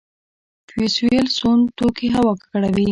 فوسیل 0.69 1.25
سون 1.37 1.59
توکي 1.77 2.07
هوا 2.15 2.33
ککړوي 2.41 2.79